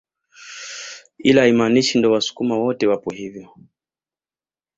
[1.23, 3.49] Ila haimaanishi ndo wasukuma wote wapo hivyo